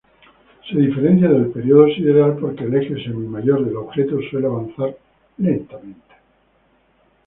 Se 0.67 0.79
diferencia 0.79 1.29
del 1.29 1.51
período 1.51 1.85
sideral 1.93 2.35
porque 2.37 2.63
el 2.63 2.73
eje 2.75 2.95
semi-mayor 3.03 3.63
del 3.63 3.77
objeto 3.77 4.17
suele 4.31 4.47
avanzar 4.47 4.97
lentamente. 5.37 6.15